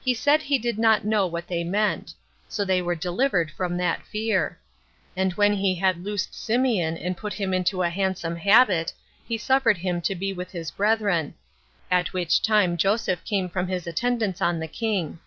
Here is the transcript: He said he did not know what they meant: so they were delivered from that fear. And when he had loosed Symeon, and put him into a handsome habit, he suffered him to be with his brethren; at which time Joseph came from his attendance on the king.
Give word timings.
He 0.00 0.14
said 0.14 0.40
he 0.40 0.58
did 0.58 0.78
not 0.78 1.04
know 1.04 1.26
what 1.26 1.46
they 1.46 1.62
meant: 1.62 2.14
so 2.48 2.64
they 2.64 2.80
were 2.80 2.94
delivered 2.94 3.50
from 3.50 3.76
that 3.76 4.02
fear. 4.02 4.58
And 5.14 5.34
when 5.34 5.52
he 5.52 5.74
had 5.74 6.02
loosed 6.02 6.32
Symeon, 6.32 6.96
and 6.96 7.18
put 7.18 7.34
him 7.34 7.52
into 7.52 7.82
a 7.82 7.90
handsome 7.90 8.36
habit, 8.36 8.94
he 9.26 9.36
suffered 9.36 9.76
him 9.76 10.00
to 10.00 10.14
be 10.14 10.32
with 10.32 10.52
his 10.52 10.70
brethren; 10.70 11.34
at 11.90 12.14
which 12.14 12.40
time 12.40 12.78
Joseph 12.78 13.22
came 13.26 13.50
from 13.50 13.68
his 13.68 13.86
attendance 13.86 14.40
on 14.40 14.58
the 14.58 14.68
king. 14.68 15.18